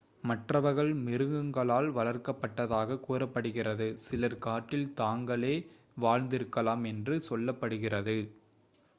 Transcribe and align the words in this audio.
மற்றவர்கள் 0.23 0.93
மிருகங்களால் 0.99 1.89
வளர்க்கப்பட்டதாக 1.89 2.97
கூறப்படுகிறது 2.99 3.87
சிலர் 3.97 4.37
காட்டில் 4.37 4.87
தாங்களே 4.93 5.53
வாழ்ந்திருக்கலாம் 5.97 6.85
என்று 6.85 7.17
சொல்லப்படுகிறது 7.29 8.17